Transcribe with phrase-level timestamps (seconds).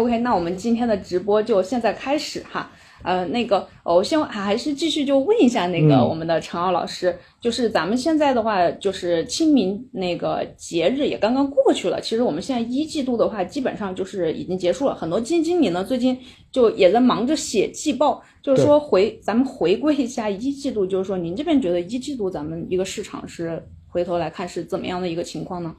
[0.00, 2.70] OK，那我们今天的直播就现在开始哈。
[3.02, 11.98] 呃，那个，我先还是继续就问一下那个我们的陈奥老师，就是咱们现在的话，就是清明那个节日也刚刚过去了。
[11.98, 14.94] 其实我们现在一季度的话，基本上就是已经结束了。
[14.94, 16.14] 很多基金经理呢，最近
[16.52, 25.74] 就也在忙着写季报，就是说回咱们回归一下一季度，就是说您这边觉得一季度咱们一个市场是回头来看是怎么样的一个情况呢？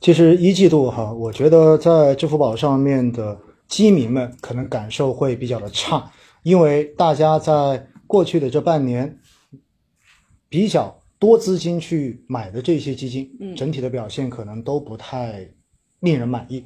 [0.00, 3.38] 其实一季度哈，我觉得在支付宝上面的
[3.74, 6.08] 基民们可能感受会比较的差。
[6.44, 9.18] 因为大家在过去的这半年
[10.48, 15.44] 比较多资金去买的这些基金，整体的表现可能都不太
[15.98, 16.64] 令人满意。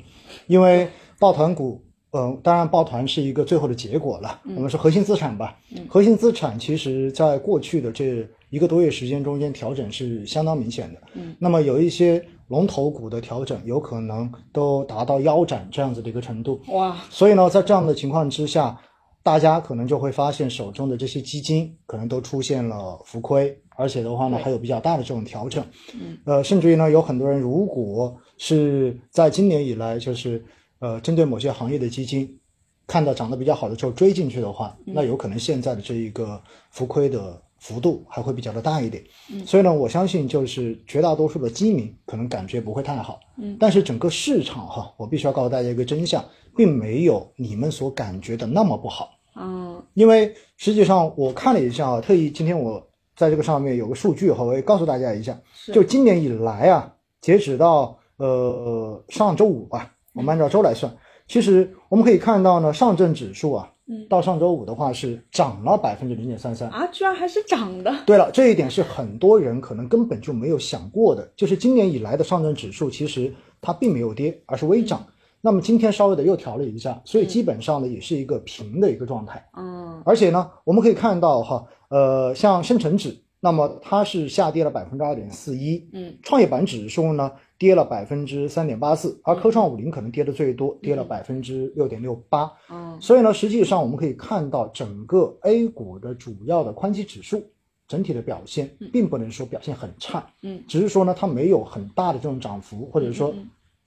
[0.49, 0.87] 因为
[1.19, 4.39] 抱团股，嗯，当然抱团是一个最后的结果了。
[4.45, 5.57] 我们说核心资产吧，
[5.89, 11.01] 核心资产其实在过去的这一个多月时间中间调整是相当明显的。
[11.39, 16.61] 那么有一些龙头股的调整，有可能都达到腰斩这样子的一个程度。
[16.69, 16.97] 哇！
[17.11, 18.79] 所以呢，在这样的情况之下。
[19.21, 30.43] 大家可能就会发现手中的这些基金可能都出现了浮亏，而且的话呢还有比较大的这种调整，嗯，呃，甚至于呢有很多人如果是在今年以来就是
[30.79, 32.41] 呃针对某些行业的基金
[32.87, 46.25] 看到涨得比较好的时候追进去的话，那有可能现在的这一个浮亏的幅度还会比较的大一点，嗯，所以呢我相信就是绝大多数的基民可能感觉不会太好，嗯，但是整个市场哈，我必须要告诉大家一个真相，
[46.57, 49.11] 并没有你们所感觉的那么不好。
[49.37, 52.85] 嗯，因为实际上我看了一下啊，特意今天我
[53.17, 55.39] 在这个上面有个数据哈，我也告诉大家一下，
[55.73, 60.93] 就今年以来啊，截止到呃上周五吧，我们按照周来算，
[61.27, 63.73] 其实我们可以看到呢，上证指数啊，
[64.09, 67.95] 到上周五的话是涨了百分之零点三三啊，居然还是涨的。
[68.05, 75.05] 对了，这一点是很多人可能根本就没有想过的，就是今年以来的上证指数其实它并没有跌，而是微涨。
[75.41, 79.49] 那么今天稍微的又调了一下，所以基本上呢也是一个平的一个状态。
[79.57, 85.89] 嗯，而且呢，我们可以看到哈，呃，像深成指，那么它是下跌了百分之二点四一。
[85.93, 92.53] 嗯，创业板指数呢跌了百分之三点八四，而科创五零可能跌的最多，跌了百分之六点六八。
[92.71, 97.43] 嗯，所以呢，实际上我们可以看到整个 A 股的主要的宽基指数
[97.87, 100.27] 整体的表现，并不能说表现很差。
[100.43, 103.35] 嗯，只是说呢，它没有很大的这种涨幅，或者说。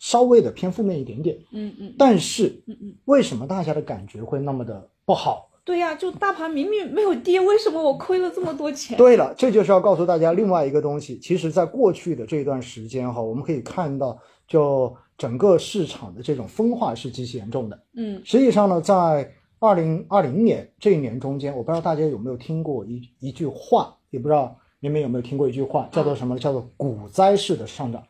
[0.04, 5.51] 稍微的偏负面一点点，嗯嗯，但是，嗯嗯，为什么大家的感觉会那么的不好？
[5.64, 8.98] 对呀，就大盘明明没有跌，为什么我亏了这么多钱？
[8.98, 11.20] 对了，这就是要告诉大家另外一个东西。
[11.20, 14.18] 其实，在过去的这一段时间哈，我们可以看到，
[14.48, 17.80] 就整个市场的这种分化是极其严重的。
[17.96, 26.40] 嗯，实际上呢，在二零二零年这一年中间，我不知道大家有没有听过一一句话，也不知道你们有没有听过一句话，叫做什么？
[26.40, 28.04] 叫做股灾式的上涨。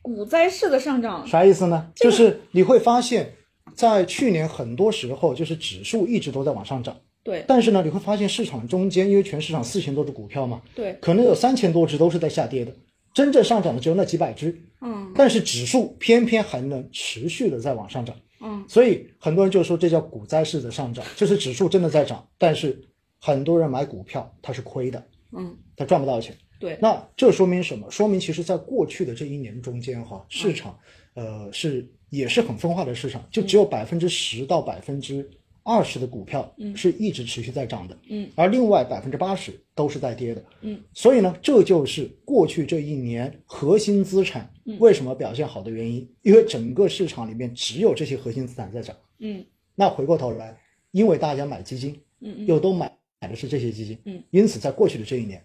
[0.00, 1.90] 股灾式的上涨啥意思呢？
[1.96, 3.34] 就是你会发现，
[3.74, 6.96] 在去年很多时候，就是指数一直都在往上涨。
[7.22, 7.44] 对。
[7.46, 12.74] 但是呢，你会发现市场中间，因为全市场四千多只股票嘛，对，可能有三千多只都是在下跌的，
[13.14, 14.56] 真正上涨的只有那几百只。
[14.80, 15.12] 嗯。
[15.14, 18.14] 但是指数偏偏还能持续的在往上涨。
[18.40, 18.64] 嗯。
[18.68, 22.80] 所以很多人就说这叫股灾式的上涨，就是指数真的在涨，但是
[23.20, 25.04] 很多人买股票它是亏的。
[25.32, 25.56] 嗯。
[25.76, 26.36] 他赚不到钱。
[26.60, 27.88] 对，那这说明什么？
[27.88, 30.76] 说明其实，在过去的这一年中间，哈，市场，
[31.14, 35.28] 呃，是也是很分化的市场，就只有百分之十到百分之
[35.62, 49.44] 二十的股票是一直持续在涨的，嗯，而另外百分之八十都是在跌的，嗯，所以呢，这就是过去这一年核心资产为什么表现好的原因，因为整个市场里面只有这些核心资产在涨，嗯，
[49.74, 50.58] 那回过头来，
[50.92, 52.90] 因为大家买基金，嗯，又都买
[53.20, 55.44] 买的是这些基金，嗯，因此在过去的这一年。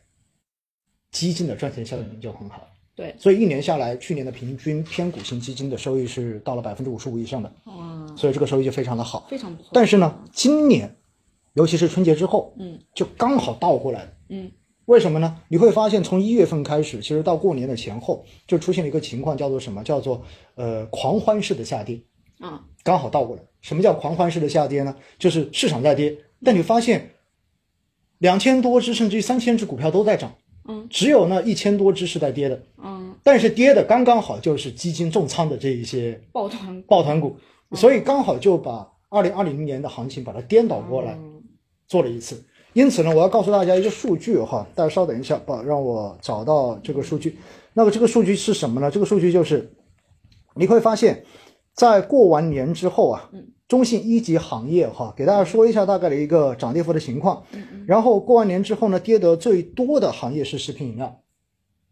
[1.11, 9.71] 基金的赚钱效应就很好，对，所以一年下来，去年的平均偏股型基金的收益是到了百分之五十五以上的，哇，所以这个收益就非常的好，非常不错。
[9.73, 10.95] 但是呢，今年，
[11.53, 14.51] 尤其是春节之后，嗯，就刚好倒过来了，嗯，
[14.85, 15.41] 为什么呢？
[15.47, 19.83] 你会发现从一月份开始，其实到过年的前后，就出现了一个情况，叫做什么？
[19.83, 20.23] 叫做
[20.53, 21.99] 呃狂欢式的下跌，
[22.39, 23.41] 啊，刚好倒过来。
[23.61, 24.95] 什么叫狂欢式的下跌呢？
[25.17, 27.09] 就是市场在跌，但你发现
[28.19, 30.35] 两千多只甚至于三千只股票都在涨。
[30.65, 37.35] 嗯，只有那一千多只是在跌的，嗯，但是跌的刚刚好就是基金重仓的这一些抱团抱团股，
[37.73, 41.17] 所以刚好就把二零二零年的行情把它颠倒过来
[41.87, 42.43] 做了一次。
[42.73, 47.37] 因此呢，我要告诉大家一个数据哈，大家稍等一下，吧，让我找到这个数据。
[47.73, 48.89] 那么这个数据是什么呢？
[48.89, 49.71] 这个数据就是
[50.55, 51.23] 你会发现，
[51.75, 53.29] 在过完年之后啊，
[53.67, 57.43] 中信一级行业哈，给大家说一下大概的一个涨跌幅的情况。
[57.87, 61.21] 然后过完年之后呢，跌得最多的行业是食品饮料，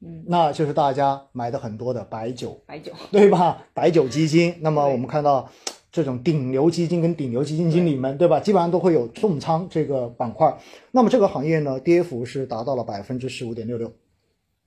[0.01, 3.65] 嗯，那就是大家买的很多的白酒，白酒， 对吧？
[3.73, 4.55] 白酒基金。
[4.61, 5.49] 那么我们看到，
[5.91, 8.39] 这种顶流基金跟顶流基金经理们，对吧？
[8.39, 10.57] 基本上都会有重仓这个板块。
[10.91, 13.91] 那么这个行业呢，跌幅是达到了百分之十五点六六。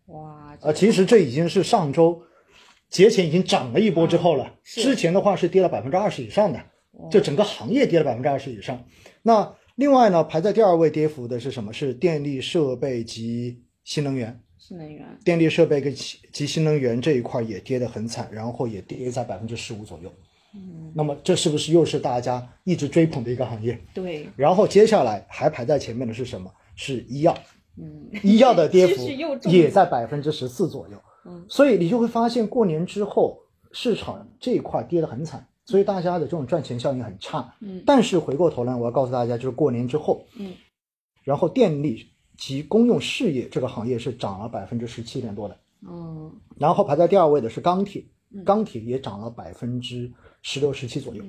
[0.06, 2.22] 哇，呃，其实这已经是上周
[2.90, 4.52] 节前已经涨了一波之后了。
[4.62, 6.60] 是之前的话是跌了百分之二十以上的，
[7.10, 8.84] 就整个行业跌了百分之二十以上。
[9.22, 11.72] 那另外呢，排在第二位跌幅的是什么？
[11.72, 14.40] 是电力设备及新能源。
[14.56, 20.10] 新能源，电力设备跟及及新能源这一块也跌得很惨，然后也跌在百分之十五左右。
[20.54, 23.78] 嗯，那么这是不是又是大家一直追捧的一个行业？
[23.92, 26.50] 对，然后接下来还排在前面的是什么？
[26.76, 27.36] 是医药。
[27.76, 29.06] 嗯，医药的跌 幅
[29.50, 30.96] 也在百分之十四左右。
[31.26, 33.38] 嗯，所以你就会发现过年之后
[33.72, 37.54] 市场这一块跌得很惨，所以大家的这种赚钱效应很差。
[37.60, 40.52] 嗯，但是回过头来，我要告诉大家，就是过年之后，嗯，
[41.22, 42.06] 然后电力
[42.36, 45.56] 及公用事业这个行业是涨了百分之十七点多的。
[45.86, 48.04] 嗯，然后排在第二位的是钢铁，
[48.44, 50.12] 钢铁也涨了百分之
[50.42, 51.24] 十六、十七左右。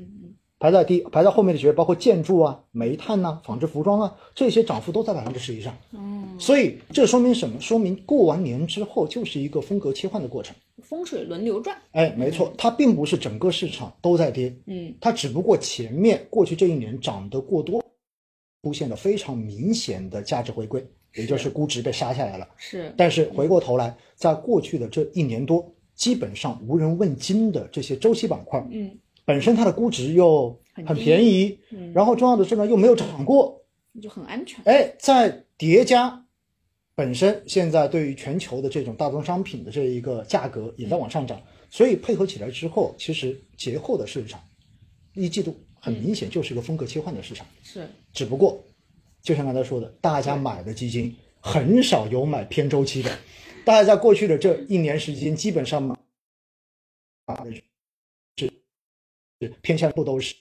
[0.58, 5.78] 排在第排在后面的企业包括建筑啊、煤炭呐、纺织服装啊，这些涨幅都在百分之十以上。
[5.92, 7.60] 嗯，所以这说明什么？
[7.60, 10.56] 说明过完年之后就是一个风格切换的过程。
[10.86, 17.84] 风水轮流转，哎，没错，它并不是整个市场都在跌，嗯，它只不过前面过去这一年涨得过多，
[18.64, 20.86] 出现了非常明显的价值回归，
[21.16, 22.48] 也就是估值被杀下来了。
[22.58, 33.62] 是，但是回过头来，在过去的这一年多，基本上无人问津的这些周期板块，嗯，本身它的估值又很便宜，嗯然后重要的是呢又没有涨过，
[34.02, 34.64] 就很安全。
[34.66, 36.25] 哎，在叠加
[36.96, 44.42] 本身现在对于全球的这种大宗商品的这一个价格也在往上涨，所以配合起来之后，其实节后的市场
[45.14, 48.64] 一季度很明显就是一个风格切换的市场，是，只不过
[49.22, 53.20] 就像刚才说的，大家买的基金很少有买偏周期的，
[53.66, 55.96] 大家在过去的这一年时间基本上买
[57.26, 57.44] 啊
[58.38, 58.48] 是
[59.42, 60.34] 是偏向不都是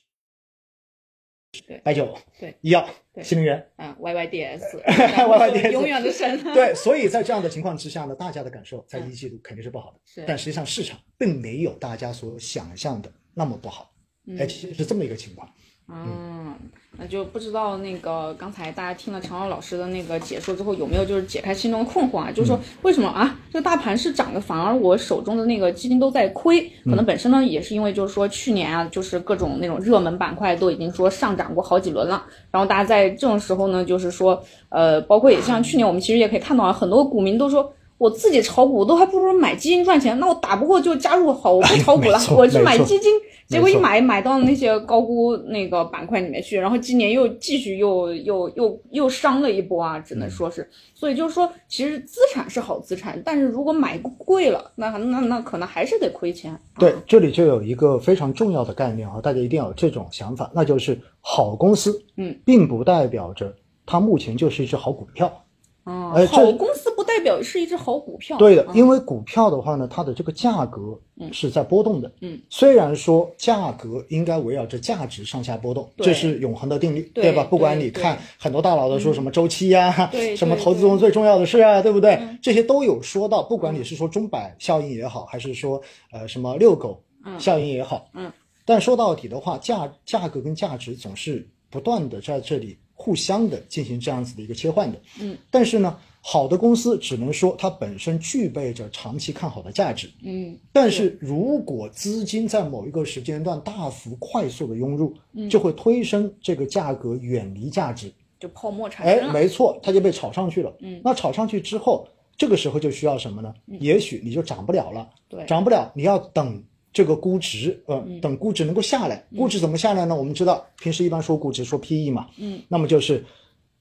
[1.63, 3.67] 对白酒、对医药、对新能源。
[3.77, 6.43] 啊，YYDS，YYDS 永远的神。
[6.53, 10.01] 对，所以在这样的情况之下呢，大家的感受在一季度肯定是不好的。
[10.05, 13.93] 是但实际上市场并没有大家所想象的那么不好。
[14.39, 15.49] 哎，其实是这么一个情况。
[15.87, 16.55] 嗯，
[16.97, 22.31] 那就不知道那个刚才大家听了常老老师的那个解说之后，有没有就是解开心中的困惑啊？
[22.31, 26.63] 就是说为什么啊这个大盘是涨的，反而我手中的那个基金都在亏？
[26.85, 37.74] 可能本身呢也是因为就是说去年啊，就是各种那种热门板块都已经说上涨过好几轮了，然后大家在这种时候呢，就是说呃，包括也像去年我们其实也可以看到啊，很多股民都说。
[37.99, 43.13] 我自己炒股都还不如买基金赚钱，那我打不过就加入好，我不炒股了我去买基金。
[43.47, 50.67] 结果一买买到那些高估那个板块里面去，然后今年又继续又又又又伤了一波啊，只能说是。
[50.95, 56.59] 所以就是说，其实资产是好资产，但是如果买贵了，那那那可能还是得亏钱。
[56.79, 63.55] 对啊，这里就有一个非常重要的概念啊，大家一定要有这种想法，那就是好公司，嗯，并不代表着
[63.85, 65.44] 它目前就是一只好股票。
[65.85, 68.37] 啊，哎好这公司不代表是一只好股票。
[68.39, 70.99] 对的，啊因为股票的话呢，它的这个价格
[71.31, 72.11] 是在波动的。
[72.23, 77.45] 嗯，虽然说价格应该围绕着价值上下波动，这是永恒的定律，对吧？
[77.45, 82.19] 不管你看很多大佬都说什么周期呀、对什么投资中最重要的事啊，对不对？
[82.43, 85.81] 这些都有说到，不管你是说钟摆效应也好，还是说
[86.11, 87.03] 呃什么遛狗
[87.39, 88.33] 效应也好，嗯，
[88.65, 94.99] 但说到底的话，价价格跟价值总是不断的在这里互相的进行这样子的一个切换的。
[95.21, 100.11] 嗯，但是呢，好的公司只能说它本身具备着长期看好的价值。
[100.23, 108.11] 嗯，但是如果资金在某一个时间段大幅快速的涌入，嗯就会推升这个价格远离价值。
[108.41, 109.33] 就泡沫产哎生，哎。
[109.35, 110.75] 没错，它就被炒上去了。
[110.81, 112.09] 嗯，那炒上去之后，
[112.39, 113.53] 这个时候就需要什么呢？
[113.81, 115.07] 也许你就涨不了了。
[115.29, 119.23] 对涨不了，你要等这个估值，呃，嗯等估值能够下来。
[119.37, 120.15] 估值怎么下来呢？
[120.15, 123.23] 我们知道，平时一般说估值说 PE 嘛，嗯，那么就是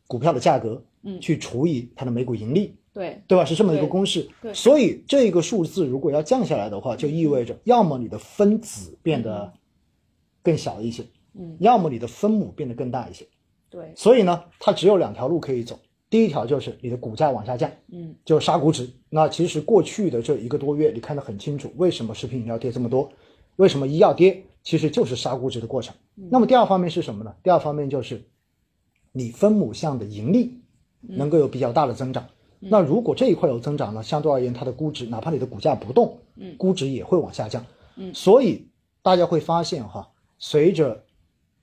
[0.07, 3.45] 股票的价格，嗯去除以它的每股盈利，对对吧？
[3.45, 4.27] 是这么一个公式。
[4.41, 9.53] 对所以这个数字如果要降下来的话，就意味着要么你的分子变得
[10.41, 11.03] 更小一些，
[11.35, 13.25] 嗯，要么你的分母变得更大一些。
[13.69, 15.79] 对，所以呢，它只有两条路可以走。
[16.13, 18.87] 第一条就是你的股价往下降，嗯，就杀股指。
[19.09, 23.11] 那其实过去的这一个多月，你看得很清楚，为什么食品饮料跌这么多，
[23.55, 25.95] 为什么医药跌，其实就是杀股指的过程。
[26.13, 27.33] 那么第二方面是什么呢？
[27.41, 28.23] 第二方面就是
[29.11, 30.61] 你分母项的盈利
[31.01, 32.23] 能够有比较大的增长。
[32.59, 37.65] 那如果这一块有增长呢，相对而言，它的估值哪怕你的股价不动，嗯估值也会往下降。
[37.95, 38.67] 嗯所以
[39.01, 41.05] 大家会发现哈，随着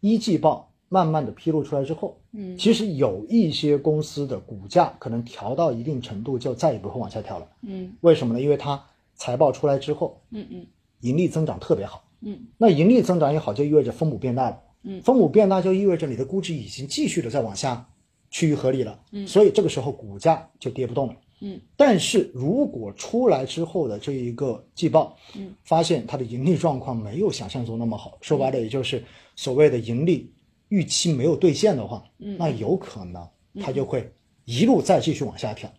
[0.01, 7.49] 一季报慢慢的披露出来之后，嗯其实有一些公司的股价可能调到一定程度就再也不会往下调了。
[7.63, 8.41] 嗯为什么呢？
[8.41, 10.67] 因为它财报出来之后，嗯嗯
[11.01, 14.61] 盈利增长特别好，嗯，那盈利增长也好，就意味着分母变大了。
[14.83, 17.89] 嗯，分母变大就意味着你的估值已经继续的在往下
[18.31, 19.01] 趋于合理了。
[19.13, 21.15] 嗯，所以这个时候股价就跌不动了。
[21.43, 29.03] 嗯，但是如果出来之后的这一个季报，嗯，发现它的盈利状况没有想象中那么好，说白了也就是
[29.37, 30.31] 所谓的盈利
[30.71, 33.29] 预期没有兑现的话，嗯，那有可能
[33.61, 34.11] 它就会
[34.45, 35.71] 一路再继续往下调，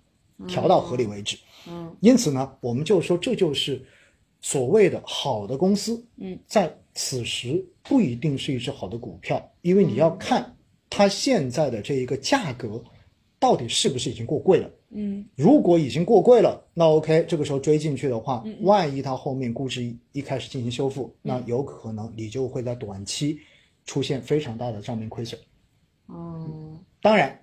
[0.48, 1.38] 调到合理为止。
[1.68, 3.84] 嗯，因此呢，我们就说这就是
[4.42, 10.56] 所谓的好的公司，嗯，在此时不一定是一只好的股票，因为你要看
[10.90, 12.84] 它现在的这一个价格
[13.40, 14.70] 到底是不是已经过贵了。
[14.90, 15.26] 嗯。
[15.36, 23.40] 如果已经过贵了，那 OK，这个时候追进去的话，万一它后面估值一开始进行修复，那有可能你就会在短期
[23.92, 25.38] 出现非常大的账面亏损。
[26.08, 27.38] 哦当然，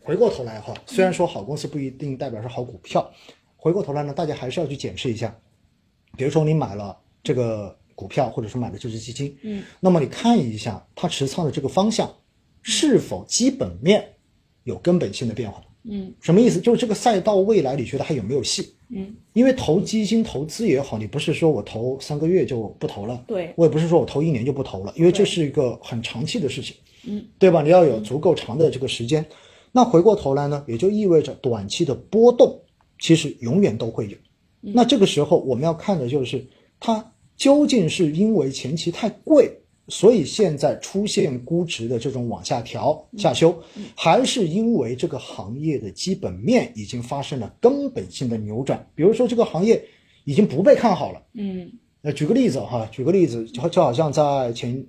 [0.00, 3.12] 回过头来哈，虽然说好公司不一定代表是好股票，
[3.54, 5.38] 回过头来呢，大家还是要去检视一下。
[6.16, 12.10] 比如说你买了这个股票，或者说买了这只基金，嗯，那么你看一下它持仓的这个方向
[12.62, 14.14] 是否基本面
[14.62, 15.62] 有根本性的变化。
[15.82, 16.62] 嗯什么意思？
[16.62, 18.74] 就是这个赛道未来你觉得还有没有戏？
[18.92, 26.74] 嗯，因为投基金投资也好，你不是说我投三个月就不投了，对我也不是说我投一年就不投了，因为这是一个很长期的事情，
[27.06, 27.62] 嗯，对吧？
[27.62, 29.24] 你要有足够长的这个时间。
[29.72, 32.60] 那回过头来呢，也就意味着短期的波动
[32.98, 34.16] 其实永远都会有。
[34.60, 36.44] 那这个时候我们要看的就是
[36.80, 39.50] 它究竟是因为前期太贵，
[39.90, 43.54] 所以现在出现估值的这种往下调、下修，
[43.94, 48.88] 还是因为这个行业的基本面已经发生了根本性的扭转？
[48.94, 49.84] 比如说这个行业
[50.24, 51.20] 已经不被看好了。
[51.34, 51.70] 嗯
[52.02, 54.86] 那举个例子哈，举个例子，就就好像在前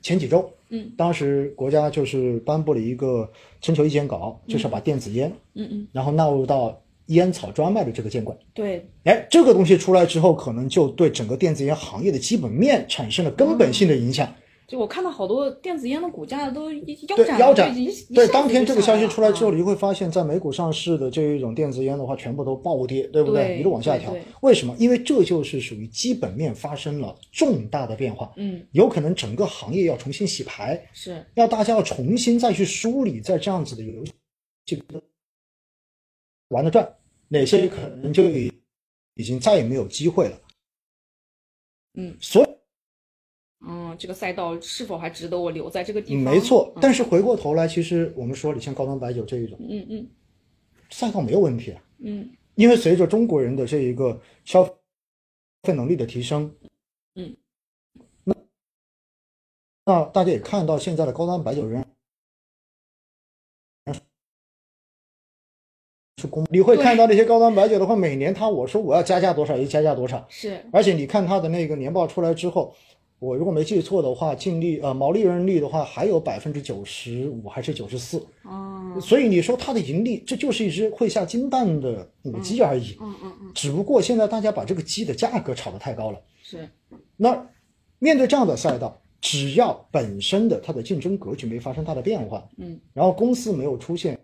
[0.00, 3.28] 前几周，嗯，当时国家就是颁布了一个
[3.60, 8.38] 征求意见稿，就是把电子烟，嗯嗯，然后纳入到烟草专卖的这个监管。
[8.54, 14.32] 对，哎，这个东西出来之后，可能就对整个电子烟行业的基本面产生了根本性的影响。
[14.72, 16.82] 就我看到好多电子烟的股价都腰
[17.14, 17.74] 对斩，腰斩
[18.14, 24.16] 对，当天这个消息出来之后，你就会发现，在美股上市的这一种电子烟的话，全部都暴跌，对不对一路往下调。
[24.40, 24.74] 为什么？
[24.78, 34.12] 因为这就是属于基本面发生了重大的变化，嗯，有可能整个行业要重新洗牌，是要大家要重新再去梳理，在这样子的游戏
[34.64, 35.02] 这个
[36.48, 36.96] 玩得转，
[37.28, 38.50] 哪些可能就已
[39.16, 40.40] 已经再也没有机会了。
[41.92, 42.46] 嗯，所以
[43.92, 46.32] 嗯，这个赛道是否还值得我留在这个地方？
[46.32, 50.08] 没错嗯，但是回过头来，其实我们说，你像高端白酒这一种嗯嗯。
[50.90, 52.30] 赛道没有问题啊，嗯。
[52.54, 54.62] 因为随着中国人的这一个消
[55.62, 56.54] 费能力的提升，
[57.14, 57.34] 嗯，
[58.24, 58.34] 那
[59.86, 61.86] 那大家也看到现在的高端白酒仍然
[66.20, 70.62] 是公，你会看到那些高端白酒的话，每年它我说我要加价多少，一加价多少，是。
[70.70, 72.76] 而且你看它的那个年报出来之后，
[73.22, 82.96] 我如果没记错的话，净利呃毛利润率的话还有百分之九十五还是九十四，哦，所以你说它的盈利，这就是一只会下金蛋的母鸡而已。
[83.00, 86.20] 嗯嗯嗯，只不过现在大家把这个鸡的价格炒得太高了。
[86.42, 86.68] 是。
[87.16, 87.48] 那
[88.00, 94.18] 面对这样的赛道，只要本身的它的竞争格局没发生大的变化，嗯，然后公司没有出现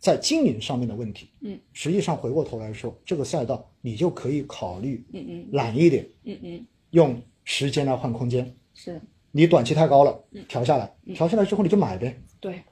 [0.00, 5.48] 在经营上面的问题，嗯，实际上回过头来说，这个赛道你就可以考虑嗯嗯。
[5.52, 6.66] 懒一点，嗯嗯。
[6.90, 8.54] 用时间来换空间。
[8.74, 12.20] 是你短期太高了，嗯调下来，调下来之后你就买呗。
[12.40, 12.62] 对，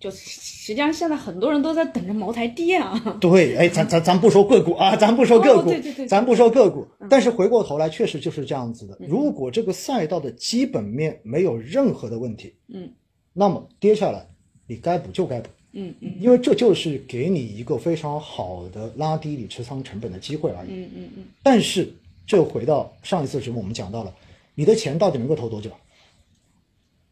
[0.00, 3.18] 就实际上现在很多人都在等着茅台跌啊。
[3.20, 6.86] 对，哎，咱咱咱不说个股啊，咱不说个股，哦对对对咱不说个股。
[7.08, 8.96] 但是回过头来，确实就是这样子的。
[9.00, 12.90] 如果这个赛道的基本面没有任何的问题，嗯
[13.32, 14.26] 那么跌下来，
[14.66, 20.68] 你该补就该补，嗯嗯因为这就是给你一个非常好的拉低你持仓成本的机会而已。
[20.70, 21.92] 嗯嗯嗯，但是，
[22.26, 24.12] 这回到上一次节目我们讲到了，
[24.54, 25.70] 你的钱到底能够投多久？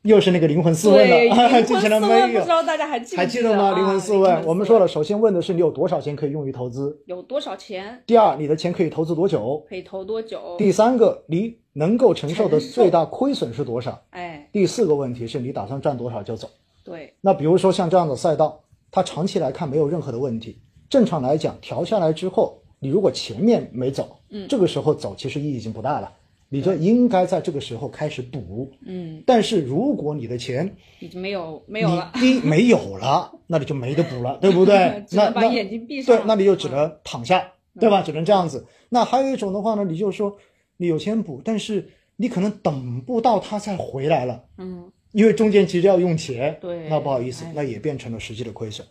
[0.02, 2.48] 又是那个灵魂四问对， 了，灵记起来魂四问没有不知？
[2.48, 3.64] 道大家还记不还记得吗？
[3.64, 7.02] 啊灵魂四问，我们说了，首先问的是你有多少钱可以用于投资。
[7.04, 9.62] 有多少钱第二，你的钱可以投资多久？
[9.68, 10.56] 可以投多久？
[10.56, 14.02] 第三个，你能够承受的最大亏损是多少？
[14.10, 16.48] 哎，第四个问题是你打算赚多少就走。
[16.82, 18.58] 对，那比如说像这样的赛道，
[18.90, 20.62] 它长期来看没有任何的问题。
[20.88, 26.12] 正常来讲，调下来之后，你如果前面没走，嗯这个时候走其实意义已经不大了，
[26.48, 28.70] 你就应该在这个时候开始补。
[28.86, 35.04] 嗯，但是如果你的钱已经没有没有了，你一没有了， 那你就没得补了，对不对？
[35.12, 38.02] 那把眼睛闭上，对那你就只能躺下，对吧？
[38.02, 38.66] 只能这样子。
[38.88, 40.36] 那还有一种的话呢，你就说
[40.76, 48.86] 你有钱补，但是你可能等不到他再回来了，嗯因为中间其实要用钱，对那不好意思哎，那也变成了实际的亏损。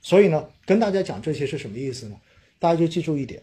[0.00, 2.14] 所以呢，跟大家讲这些是什么意思呢？
[2.60, 3.42] 大家就记住一点，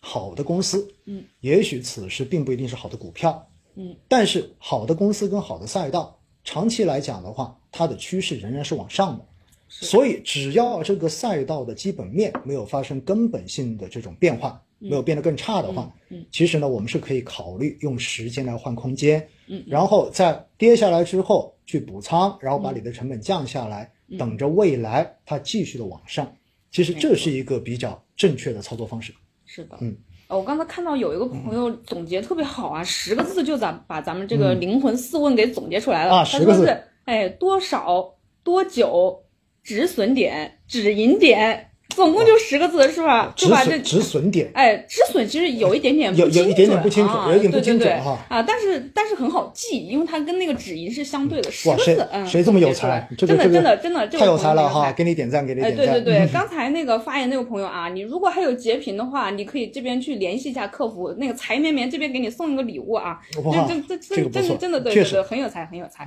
[0.00, 9.24] 好的公司，嗯，也许此时并不一定是好的股票，嗯，但是好的公司跟好的赛道，长期来讲的话，它的趋势仍然是往上的。
[9.68, 24.18] 所以，只要这个赛道的基本面没有发生根本性的这种变化，没有变得更差的话，嗯，其实呢，我们是可以考虑用时间来换空间，嗯，然后在跌下来之后去补仓，然后把你的成本降下来，嗯。
[24.18, 26.34] 等着未来它继续的往上。
[26.72, 29.14] 其实这是一个比较正确的操作方式。
[29.52, 29.96] 是的，嗯。
[30.28, 36.18] 呃我刚才看到有一个朋友总结特别好啊，十个字就咱把咱们这个灵魂四问给总结出来了。
[36.18, 38.14] 啊10个字他说是，哎，多少、
[38.44, 39.24] 多久、
[39.64, 43.32] 止损点、止盈点，总共就十个字是吧？
[43.36, 53.08] 止损止损点，哎，止损其实有一点点有不精有一点点准不清楚啊有一点不对对对精准哈啊，但是但是很好记，因为它跟那个止盈是相对的，十个字，嗯，谁这么有才？
[53.16, 54.92] 真的真的真的这太有才了哈！
[54.92, 55.94] 给你点赞，给你哎，点赞。
[55.94, 66.06] 对对对，刚才那个发言那个朋友啊，你如果还有截屏的话，你可以这边去联系一下客服，那个财绵绵这边给你送一个礼物啊，哇这这这真真的真的对对对，很有才很有才。